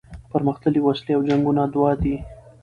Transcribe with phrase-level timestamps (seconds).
[0.31, 2.15] پرمختللي وسلې او جنګونه دوه دي.